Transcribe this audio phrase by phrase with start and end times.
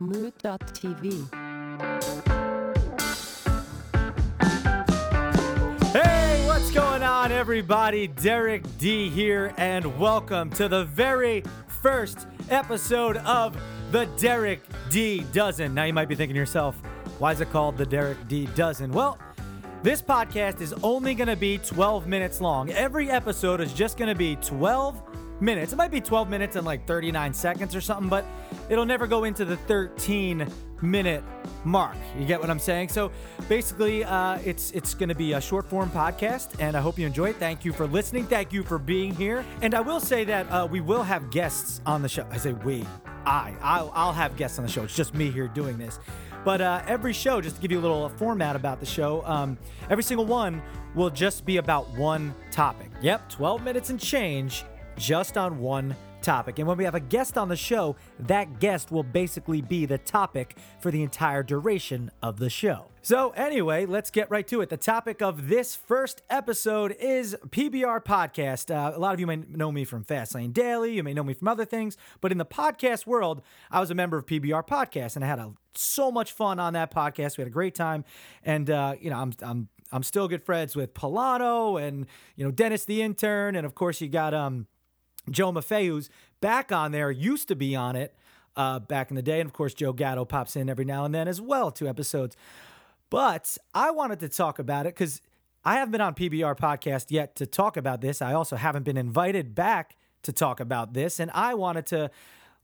[0.00, 1.30] Moot.tv.
[5.92, 8.06] Hey, what's going on, everybody?
[8.06, 11.44] Derek D here, and welcome to the very
[11.82, 13.54] first episode of
[13.90, 15.74] the Derek D Dozen.
[15.74, 16.76] Now, you might be thinking to yourself,
[17.18, 18.92] why is it called the Derek D Dozen?
[18.92, 19.18] Well,
[19.82, 22.70] this podcast is only going to be 12 minutes long.
[22.70, 25.02] Every episode is just going to be 12
[25.42, 25.74] minutes.
[25.74, 28.24] It might be 12 minutes and like 39 seconds or something, but
[28.70, 30.46] it'll never go into the 13
[30.80, 31.22] minute
[31.64, 31.96] mark.
[32.18, 32.88] You get what I'm saying?
[32.88, 33.12] So
[33.48, 37.06] basically, uh, it's it's going to be a short form podcast, and I hope you
[37.06, 37.36] enjoy it.
[37.36, 38.26] Thank you for listening.
[38.26, 39.44] Thank you for being here.
[39.60, 42.26] And I will say that uh, we will have guests on the show.
[42.30, 42.86] I say we,
[43.26, 44.84] I, I'll, I'll have guests on the show.
[44.84, 45.98] It's just me here doing this.
[46.42, 49.58] But uh, every show, just to give you a little format about the show, um,
[49.90, 50.62] every single one
[50.94, 52.90] will just be about one topic.
[53.02, 54.64] Yep, 12 minutes and change
[54.96, 56.58] just on one topic.
[56.58, 59.98] And when we have a guest on the show, that guest will basically be the
[59.98, 62.86] topic for the entire duration of the show.
[63.02, 64.68] So, anyway, let's get right to it.
[64.68, 68.70] The topic of this first episode is PBR Podcast.
[68.70, 71.32] Uh, a lot of you may know me from Fastlane Daily, you may know me
[71.32, 75.16] from other things, but in the podcast world, I was a member of PBR Podcast
[75.16, 77.38] and I had a, so much fun on that podcast.
[77.38, 78.04] We had a great time.
[78.44, 82.50] And, uh, you know, I'm, I'm, I'm still good friends with Polano and, you know,
[82.50, 83.56] Dennis the intern.
[83.56, 84.66] And of course, you got, um,
[85.28, 86.08] Joe Maffei, who's
[86.40, 88.14] back on there, used to be on it
[88.56, 89.40] uh, back in the day.
[89.40, 92.36] And of course, Joe Gatto pops in every now and then as well, two episodes.
[93.10, 95.20] But I wanted to talk about it because
[95.64, 98.22] I haven't been on PBR podcast yet to talk about this.
[98.22, 101.20] I also haven't been invited back to talk about this.
[101.20, 102.10] And I wanted to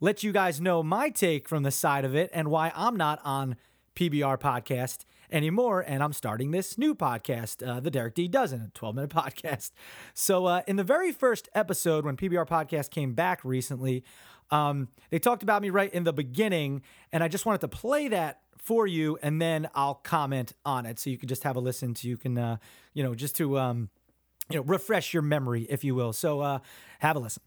[0.00, 3.20] let you guys know my take from the side of it and why I'm not
[3.24, 3.56] on
[3.94, 5.84] PBR podcast anymore.
[5.86, 9.72] And I'm starting this new podcast, uh, the Derek D Dozen, a 12 minute podcast.
[10.14, 14.04] So, uh, in the very first episode, when PBR podcast came back recently,
[14.50, 16.82] um, they talked about me right in the beginning.
[17.12, 20.98] And I just wanted to play that for you and then I'll comment on it.
[20.98, 22.56] So you can just have a listen to, you can, uh,
[22.94, 23.90] you know, just to, um,
[24.50, 26.12] you know, refresh your memory, if you will.
[26.12, 26.58] So, uh,
[26.98, 27.42] have a listen.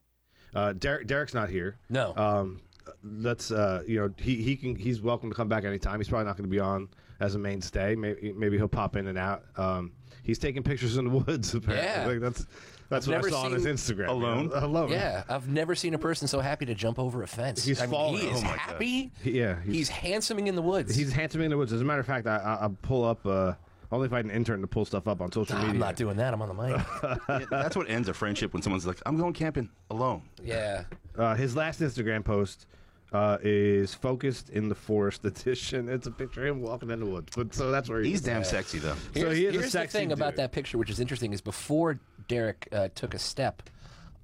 [0.53, 1.77] Uh, Derek, Derek's not here.
[1.89, 2.13] No.
[2.15, 2.61] Um,
[3.03, 5.99] let's uh, you know he he can he's welcome to come back anytime.
[5.99, 6.89] He's probably not going to be on
[7.19, 7.95] as a mainstay.
[7.95, 9.43] Maybe maybe he'll pop in and out.
[9.57, 9.91] Um,
[10.23, 11.53] he's taking pictures in the woods.
[11.55, 12.05] Apparently, Yeah.
[12.07, 12.45] Like, that's
[12.89, 14.07] that's I've what I saw on his Instagram.
[14.07, 14.49] Alone?
[14.51, 14.89] Yeah, alone.
[14.91, 17.63] Yeah, I've never seen a person so happy to jump over a fence.
[17.63, 18.21] He's I mean, falling.
[18.21, 18.57] He is Oh my God.
[18.57, 19.11] happy.
[19.21, 20.95] He- yeah, he's, he's- handsoming in the woods.
[20.95, 21.71] He's handsome in the woods.
[21.71, 23.25] As a matter of fact, I I, I pull up.
[23.25, 23.53] Uh,
[23.91, 25.71] only if I had an intern to pull stuff up on social media.
[25.71, 26.31] I'm not doing that.
[26.31, 27.19] I'm on the mic.
[27.29, 30.83] Yeah, that's what ends a friendship when someone's like, "I'm going camping alone." yeah.
[31.17, 32.65] Uh, his last Instagram post
[33.13, 35.89] uh, is focused in the forest edition.
[35.89, 37.33] It's a picture of him walking in the woods.
[37.35, 38.25] But so that's where he He's is.
[38.25, 38.95] damn sexy though.
[39.13, 41.33] So Here's, he is a here's the sexy thing about that picture, which is interesting,
[41.33, 43.63] is before Derek uh, took a step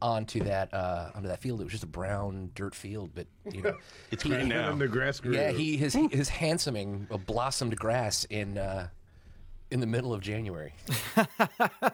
[0.02, 3.62] onto that uh, onto that field, it was just a brown dirt field, but you
[3.62, 3.76] know,
[4.12, 4.76] It's he- green now.
[4.76, 5.34] The grass grew.
[5.34, 8.90] Yeah, he his his handsoming uh, blossomed grass in uh,
[9.72, 10.74] in the middle of January.
[11.18, 11.90] All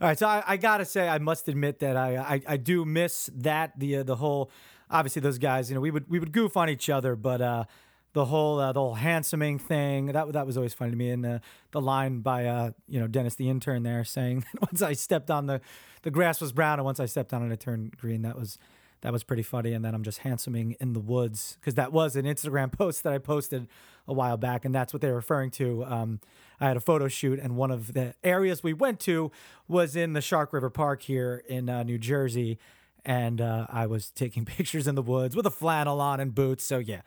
[0.00, 3.30] right, so I, I gotta say, I must admit that I I, I do miss
[3.36, 4.50] that the uh, the whole.
[4.90, 7.64] Obviously, those guys, you know, we would we would goof on each other, but uh,
[8.12, 11.10] the whole uh, the whole handsoming thing that that was always funny to me.
[11.10, 11.38] And uh,
[11.72, 15.46] the line by uh, you know Dennis the intern there saying once I stepped on
[15.46, 15.60] the
[16.02, 18.22] the grass was brown and once I stepped on it it turned green.
[18.22, 18.58] That was
[19.02, 19.72] that was pretty funny.
[19.72, 23.12] And then I'm just handsoming in the woods because that was an Instagram post that
[23.12, 23.68] I posted
[24.06, 25.84] a while back, and that's what they're referring to.
[25.84, 26.20] Um,
[26.60, 29.30] I had a photo shoot, and one of the areas we went to
[29.68, 32.58] was in the Shark River Park here in uh, New Jersey,
[33.04, 36.64] and uh, I was taking pictures in the woods with a flannel on and boots.
[36.64, 37.02] So yeah,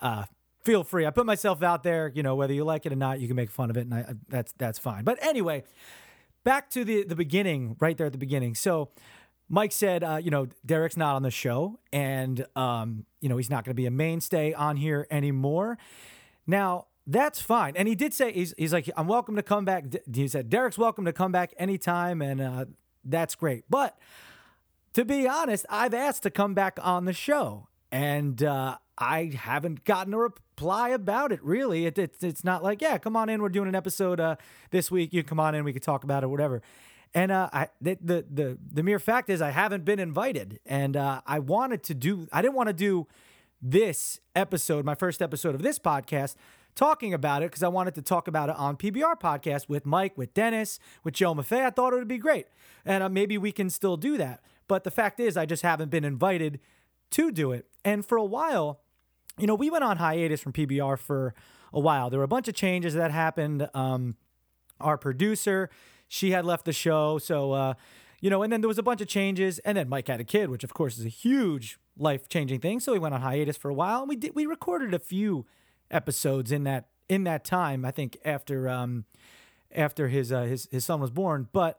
[0.00, 0.24] uh,
[0.62, 1.06] feel free.
[1.06, 2.10] I put myself out there.
[2.14, 3.94] You know, whether you like it or not, you can make fun of it, and
[3.94, 5.04] I, that's that's fine.
[5.04, 5.64] But anyway,
[6.44, 8.54] back to the the beginning, right there at the beginning.
[8.54, 8.90] So.
[9.48, 13.50] Mike said, uh, you know, Derek's not on the show, and um, you know he's
[13.50, 15.76] not going to be a mainstay on here anymore.
[16.46, 19.84] Now that's fine, and he did say he's he's like I'm welcome to come back.
[20.10, 22.64] He said Derek's welcome to come back anytime, and uh,
[23.04, 23.64] that's great.
[23.68, 23.98] But
[24.94, 29.84] to be honest, I've asked to come back on the show, and uh, I haven't
[29.84, 31.42] gotten a reply about it.
[31.42, 33.42] Really, it, it's it's not like yeah, come on in.
[33.42, 34.36] We're doing an episode uh,
[34.70, 35.12] this week.
[35.12, 35.64] You can come on in.
[35.64, 36.62] We can talk about it, whatever.
[37.14, 40.96] And uh, I, the, the the the mere fact is, I haven't been invited, and
[40.96, 42.26] uh, I wanted to do.
[42.32, 43.06] I didn't want to do
[43.60, 46.34] this episode, my first episode of this podcast,
[46.74, 50.16] talking about it because I wanted to talk about it on PBR podcast with Mike,
[50.16, 51.62] with Dennis, with Joe Maffei.
[51.62, 52.46] I thought it would be great,
[52.84, 54.40] and uh, maybe we can still do that.
[54.72, 56.58] But the fact is, I just haven't been invited
[57.10, 57.66] to do it.
[57.84, 58.80] And for a while,
[59.38, 61.34] you know, we went on hiatus from PBR for
[61.74, 62.08] a while.
[62.08, 63.68] There were a bunch of changes that happened.
[63.74, 64.16] Um,
[64.80, 65.68] our producer,
[66.08, 67.18] she had left the show.
[67.18, 67.74] So, uh,
[68.22, 69.58] you know, and then there was a bunch of changes.
[69.58, 72.80] And then Mike had a kid, which of course is a huge life changing thing.
[72.80, 75.44] So he went on hiatus for a while, and we did we recorded a few
[75.90, 77.84] episodes in that in that time.
[77.84, 79.04] I think after um
[79.70, 81.78] after his uh, his his son was born, but.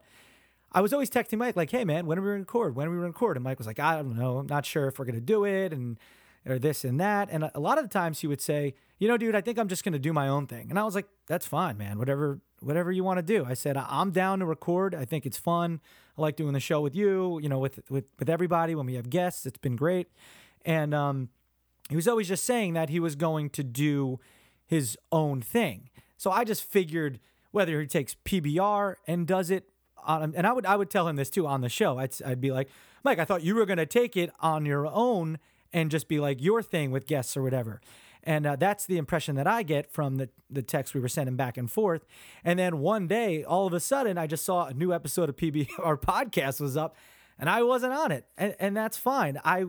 [0.73, 2.75] I was always texting Mike like, "Hey man, when are we gonna record?
[2.75, 4.39] When are we gonna record?" And Mike was like, "I don't know.
[4.39, 5.99] I'm not sure if we're gonna do it, and
[6.45, 9.17] or this and that." And a lot of the times he would say, "You know,
[9.17, 11.45] dude, I think I'm just gonna do my own thing." And I was like, "That's
[11.45, 11.99] fine, man.
[11.99, 14.95] Whatever, whatever you want to do." I said, "I'm down to record.
[14.95, 15.79] I think it's fun.
[16.17, 17.39] I like doing the show with you.
[17.41, 19.45] You know, with with with everybody when we have guests.
[19.45, 20.07] It's been great."
[20.65, 21.29] And um,
[21.89, 24.19] he was always just saying that he was going to do
[24.65, 25.89] his own thing.
[26.17, 27.19] So I just figured
[27.51, 29.69] whether he takes PBR and does it
[30.05, 31.97] on, and I would I would tell him this too on the show.
[31.97, 32.69] I'd I'd be like,
[33.03, 35.39] Mike, I thought you were to take it on your own
[35.71, 37.81] and just be like your thing with guests or whatever.
[38.23, 41.35] And uh, that's the impression that I get from the the text we were sending
[41.35, 42.05] back and forth.
[42.43, 45.35] And then one day, all of a sudden, I just saw a new episode of
[45.35, 45.67] PBR
[46.01, 46.95] podcast was up,
[47.37, 49.41] and I wasn't on it, and and that's fine.
[49.43, 49.65] I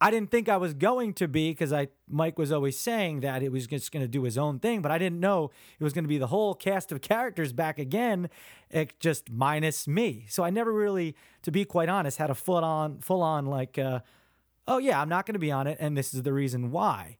[0.00, 3.42] I didn't think I was going to be because I Mike was always saying that
[3.42, 5.92] it was just going to do his own thing, but I didn't know it was
[5.92, 8.28] going to be the whole cast of characters back again,
[8.70, 10.26] it just minus me.
[10.28, 13.78] So I never really, to be quite honest, had a full on full on like,
[13.78, 14.00] uh,
[14.66, 17.16] oh yeah, I'm not going to be on it, and this is the reason why,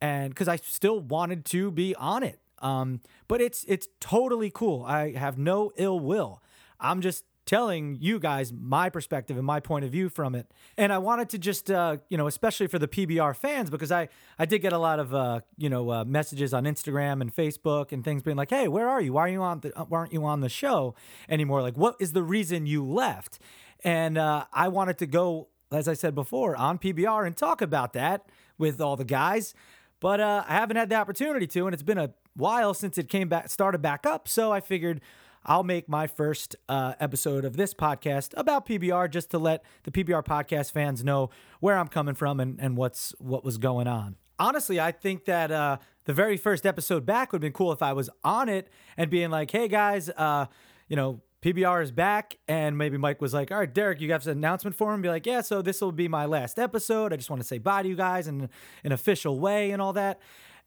[0.00, 2.40] and because I still wanted to be on it.
[2.60, 4.84] Um, but it's it's totally cool.
[4.84, 6.42] I have no ill will.
[6.80, 10.50] I'm just telling you guys my perspective and my point of view from it.
[10.78, 14.08] And I wanted to just, uh, you know, especially for the PBR fans, because I,
[14.38, 17.92] I did get a lot of, uh, you know, uh, messages on Instagram and Facebook
[17.92, 19.12] and things being like, "Hey, where are you?
[19.12, 19.60] Why are you on?
[19.60, 20.94] The, why aren't you on the show
[21.28, 21.62] anymore?
[21.62, 23.38] Like, what is the reason you left?"
[23.82, 27.92] And uh, I wanted to go, as I said before, on PBR and talk about
[27.92, 28.26] that
[28.56, 29.52] with all the guys,
[30.00, 33.08] but uh, I haven't had the opportunity to, and it's been a while since it
[33.08, 34.28] came back, started back up.
[34.28, 35.00] So I figured
[35.46, 39.90] I'll make my first uh, episode of this podcast about PBR just to let the
[39.90, 41.30] PBR podcast fans know
[41.60, 44.16] where I'm coming from and, and what's what was going on.
[44.38, 45.76] Honestly, I think that uh,
[46.06, 49.10] the very first episode back would have been cool if I was on it and
[49.10, 50.46] being like, "Hey guys, uh,
[50.88, 54.26] you know, PBR is back," and maybe Mike was like, "All right, Derek, you have
[54.26, 57.12] an announcement for him." Be like, "Yeah, so this will be my last episode.
[57.12, 58.48] I just want to say bye to you guys in
[58.82, 60.20] an official way and all that."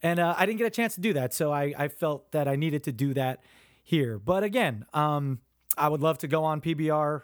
[0.04, 2.48] And uh, I didn't get a chance to do that, so I, I felt that
[2.48, 3.42] I needed to do that
[3.88, 4.20] here.
[4.20, 5.40] But again, um,
[5.78, 7.22] I would love to go on PBR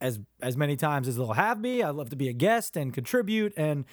[0.00, 1.84] as as many times as they'll have me.
[1.84, 3.84] I'd love to be a guest and contribute, and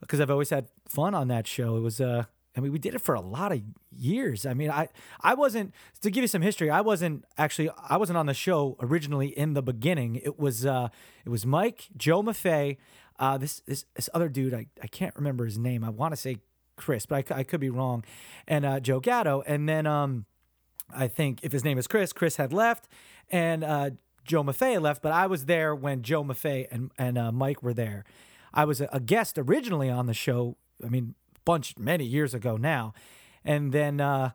[0.00, 1.76] because I've always had fun on that show.
[1.76, 2.24] It was uh,
[2.56, 3.60] I mean, we did it for a lot of
[3.90, 4.46] years.
[4.46, 4.88] I mean, I
[5.20, 6.70] I wasn't to give you some history.
[6.70, 10.16] I wasn't actually I wasn't on the show originally in the beginning.
[10.16, 10.88] It was uh,
[11.26, 12.78] it was Mike, Joe Maffei,
[13.18, 14.54] uh, this this this other dude.
[14.54, 15.84] I I can't remember his name.
[15.84, 16.38] I want to say
[16.76, 18.04] Chris, but I, I could be wrong,
[18.48, 20.24] and uh, Joe Gatto, and then um
[20.94, 22.88] I think if his name is Chris, Chris had left,
[23.30, 23.90] and uh,
[24.24, 25.02] Joe Maffei left.
[25.02, 28.04] But I was there when Joe Maffei and and uh, Mike were there.
[28.54, 30.56] I was a, a, guest originally on the show.
[30.84, 32.92] I mean, bunch many years ago now,
[33.44, 34.32] and then uh,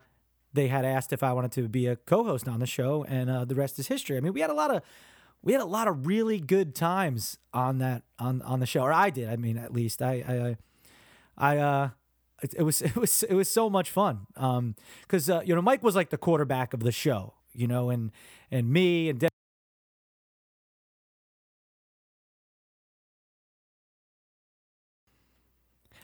[0.54, 3.46] they had asked if I wanted to be a co-host on the show, and uh,
[3.46, 4.18] the rest is history.
[4.18, 4.82] I mean, we had a lot of
[5.44, 8.94] we had a lot of really good times on that on on the show, or
[8.94, 9.30] I did.
[9.30, 10.58] I mean, at least I
[11.38, 11.90] I I uh
[12.42, 14.28] it, it was it was it was so much fun.
[14.36, 17.90] Um, because uh, you know Mike was like the quarterback of the show, you know,
[17.90, 18.12] and
[18.52, 19.20] and me and.
[19.20, 19.30] De-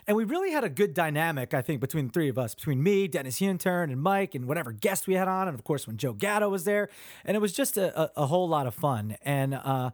[0.05, 2.83] And we really had a good dynamic, I think, between the three of us, between
[2.83, 5.95] me, Dennis Yintern, and Mike, and whatever guest we had on, and of course when
[5.97, 6.89] Joe Gatto was there,
[7.23, 9.15] and it was just a, a, a whole lot of fun.
[9.23, 9.91] And uh,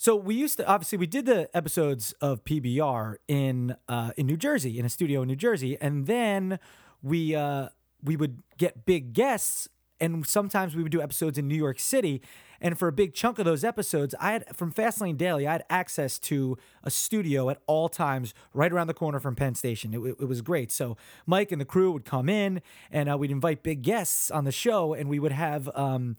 [0.00, 4.36] so we used to obviously we did the episodes of PBR in uh, in New
[4.36, 6.60] Jersey in a studio in New Jersey, and then
[7.02, 7.70] we uh,
[8.02, 9.68] we would get big guests,
[10.00, 12.22] and sometimes we would do episodes in New York City.
[12.60, 15.64] And for a big chunk of those episodes, I had from Fastlane Daily, I had
[15.68, 19.94] access to a studio at all times, right around the corner from Penn Station.
[19.94, 20.70] It, it was great.
[20.70, 22.62] So Mike and the crew would come in,
[22.92, 25.68] and uh, we'd invite big guests on the show, and we would have.
[25.74, 26.16] Um,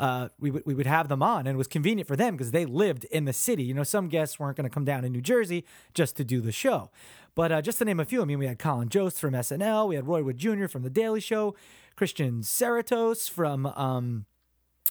[0.00, 2.52] uh, we would we would have them on, and it was convenient for them because
[2.52, 3.62] they lived in the city.
[3.62, 6.40] You know, some guests weren't going to come down in New Jersey just to do
[6.40, 6.90] the show.
[7.34, 9.88] But uh, just to name a few, I mean, we had Colin Jost from SNL,
[9.88, 10.68] we had Roy Wood Jr.
[10.68, 11.54] from The Daily Show,
[11.96, 14.24] Christian Serratos from um,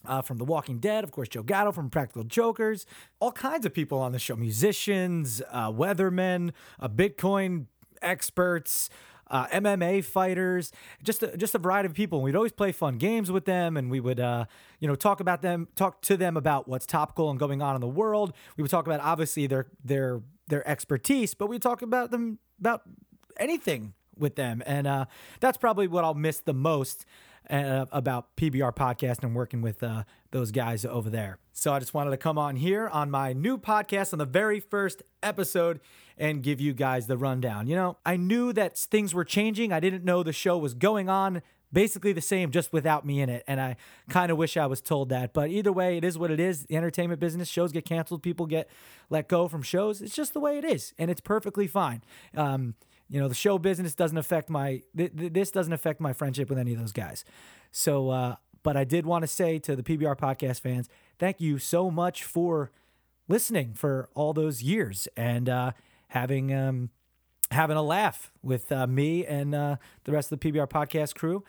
[0.05, 2.85] uh, from The Walking Dead, of course, Joe Gatto from Practical Jokers,
[3.19, 7.65] all kinds of people on the show, musicians, uh, weathermen, uh, Bitcoin
[8.01, 8.89] experts,
[9.29, 10.71] uh, MMA fighters,
[11.03, 12.19] just a, just a variety of people.
[12.19, 14.45] And we'd always play fun games with them, and we would uh,
[14.79, 17.81] you know talk about them, talk to them about what's topical and going on in
[17.81, 18.33] the world.
[18.57, 22.83] We would talk about obviously their their their expertise, but we talk about them about
[23.37, 25.05] anything with them, and uh,
[25.39, 27.05] that's probably what I'll miss the most
[27.49, 31.39] uh, about PBR podcast and working with uh, those guys over there.
[31.51, 34.59] So I just wanted to come on here on my new podcast on the very
[34.59, 35.79] first episode
[36.17, 37.67] and give you guys the rundown.
[37.67, 39.73] You know, I knew that things were changing.
[39.73, 41.41] I didn't know the show was going on
[41.71, 43.75] basically the same just without me in it and i
[44.09, 46.65] kind of wish i was told that but either way it is what it is
[46.65, 48.69] the entertainment business shows get canceled people get
[49.09, 52.01] let go from shows it's just the way it is and it's perfectly fine
[52.35, 52.73] um,
[53.09, 56.49] you know the show business doesn't affect my th- th- this doesn't affect my friendship
[56.49, 57.25] with any of those guys
[57.71, 61.57] so uh, but i did want to say to the pbr podcast fans thank you
[61.57, 62.71] so much for
[63.27, 65.71] listening for all those years and uh,
[66.09, 66.89] having um,
[67.51, 71.43] having a laugh with uh, me and uh, the rest of the PBR podcast crew.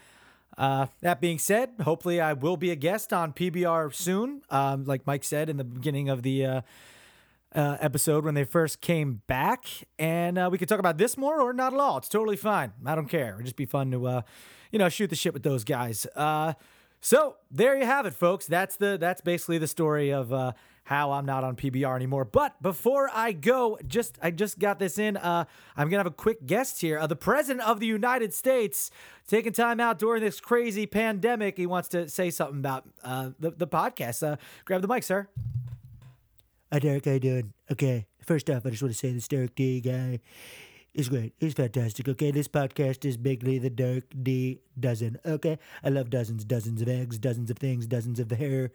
[0.56, 4.42] Uh, that being said, hopefully I will be a guest on PBR soon.
[4.50, 6.60] Um, like Mike said in the beginning of the uh,
[7.54, 9.66] uh, episode when they first came back,
[9.98, 11.98] and uh, we could talk about this more or not at all.
[11.98, 12.72] It's totally fine.
[12.86, 13.34] I don't care.
[13.34, 14.24] It'd just be fun to,
[14.70, 16.06] you know, shoot the shit with those guys.
[17.00, 18.46] so there you have it, folks.
[18.46, 20.32] That's the that's basically the story of
[20.90, 22.24] how I'm not on PBR anymore.
[22.24, 25.16] But before I go, just I just got this in.
[25.16, 25.44] Uh,
[25.76, 26.98] I'm gonna have a quick guest here.
[26.98, 28.90] Uh, the president of the United States
[29.28, 31.56] taking time out during this crazy pandemic.
[31.56, 34.26] He wants to say something about uh, the the podcast.
[34.26, 35.28] Uh, grab the mic, sir.
[36.72, 37.04] Hi, Derek.
[37.04, 37.52] How you doing?
[37.72, 38.06] Okay.
[38.24, 40.20] First off, I just want to say this Derek D guy
[40.94, 41.34] is great.
[41.38, 42.06] He's fantastic.
[42.06, 45.18] Okay, this podcast is bigly the Derek D dozen.
[45.26, 48.70] Okay, I love dozens, dozens of eggs, dozens of things, dozens of hair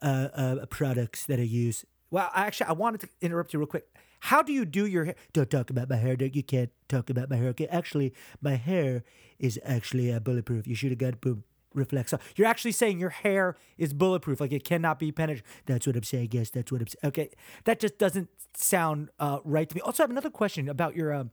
[0.00, 1.84] uh, uh, products that I use.
[2.10, 3.88] Well, actually, I wanted to interrupt you real quick.
[4.20, 5.14] How do you do your hair?
[5.34, 6.36] Don't talk about my hair, Derek.
[6.36, 7.48] You can't talk about my hair.
[7.48, 9.04] Okay, actually, my hair
[9.38, 10.66] is actually uh, bulletproof.
[10.66, 12.14] You should have got boom reflects.
[12.36, 15.44] You're actually saying your hair is bulletproof, like it cannot be penetrated.
[15.66, 16.30] That's what I'm saying.
[16.32, 17.08] Yes, that's what I'm saying.
[17.08, 17.30] Okay,
[17.64, 19.80] that just doesn't sound uh, right to me.
[19.80, 21.24] Also, I have another question about your uh,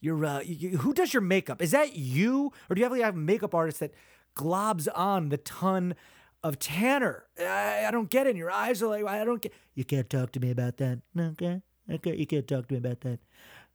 [0.00, 1.60] your uh, you, who does your makeup?
[1.60, 3.92] Is that you, or do you have like a makeup artist that
[4.36, 5.94] globs on the ton?
[6.42, 8.34] Of Tanner, I, I don't get it.
[8.34, 9.52] Your eyes are like I don't get.
[9.74, 11.00] You can't talk to me about that.
[11.14, 11.60] Okay,
[11.92, 12.16] okay.
[12.16, 13.18] You can't talk to me about that.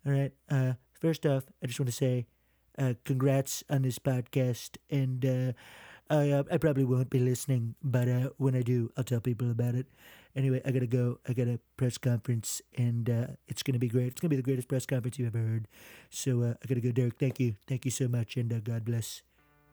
[0.03, 0.31] All right.
[0.49, 2.25] Uh, first off, I just want to say,
[2.79, 5.53] uh, congrats on this podcast, and uh,
[6.09, 9.49] I uh, I probably won't be listening, but uh, when I do, I'll tell people
[9.49, 9.87] about it.
[10.35, 11.19] Anyway, I gotta go.
[11.27, 14.07] I got a press conference, and uh, it's gonna be great.
[14.07, 15.67] It's gonna be the greatest press conference you've ever heard.
[16.09, 17.17] So uh, I gotta go, Derek.
[17.17, 19.23] Thank you, thank you so much, and uh, God bless.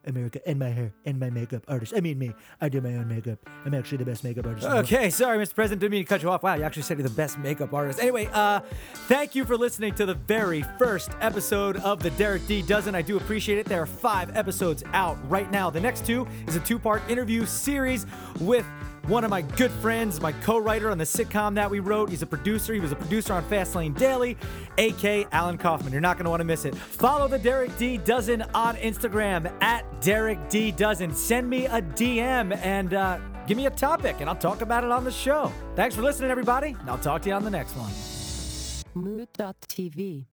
[0.07, 1.93] America and my hair and my makeup artist.
[1.97, 2.33] I mean me.
[2.61, 3.39] I do my own makeup.
[3.65, 4.67] I'm actually the best makeup artist.
[4.67, 5.55] Okay, sorry, Mr.
[5.55, 6.43] President, didn't mean to cut you off.
[6.43, 8.01] Wow, you actually said you're the best makeup artist.
[8.01, 8.61] Anyway, uh,
[9.07, 12.95] thank you for listening to the very first episode of the Derek D Dozen.
[12.95, 13.67] I do appreciate it.
[13.67, 15.71] There are five episodes out right now.
[15.71, 18.07] The next two is a two-part interview series
[18.41, 18.67] with
[19.07, 22.11] one of my good friends, my co-writer on the sitcom that we wrote.
[22.11, 22.73] He's a producer.
[22.73, 24.37] He was a producer on Fastlane Daily,
[24.79, 25.93] AK Alan Kaufman.
[25.93, 26.75] You're not going to want to miss it.
[26.75, 31.13] Follow the Derek D Dozen on Instagram at Derek D Dozen.
[31.15, 34.91] Send me a DM and uh, give me a topic, and I'll talk about it
[34.91, 35.53] on the show.
[35.75, 36.77] Thanks for listening, everybody.
[36.79, 37.91] And I'll talk to you on the next one.
[38.95, 40.27] Moot.tv